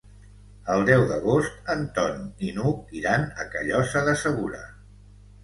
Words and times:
El 0.75 0.85
deu 0.85 1.03
d'agost 1.11 1.69
en 1.73 1.83
Ton 1.97 2.23
i 2.49 2.49
n'Hug 2.57 2.97
iran 3.01 3.29
a 3.45 3.47
Callosa 3.53 4.05
de 4.11 4.19
Segura. 4.25 4.65